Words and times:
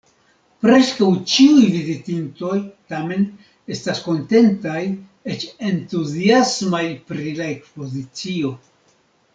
Preskaŭ 0.61 1.09
ĉiuj 1.33 1.67
vizitintoj, 1.73 2.55
tamen, 2.93 3.27
estas 3.77 4.01
kontentaj, 4.07 4.81
eĉ 5.35 5.47
entuziasmaj 5.73 6.85
pri 7.13 7.37
la 7.43 7.53
ekspozicio. 7.55 8.59